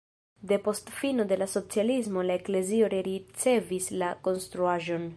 Depost 0.51 0.89
fino 1.01 1.25
de 1.33 1.37
la 1.41 1.47
socialismo 1.51 2.25
la 2.31 2.39
eklezio 2.39 2.91
rericevis 2.97 3.95
la 4.03 4.13
konstruaĵon. 4.29 5.09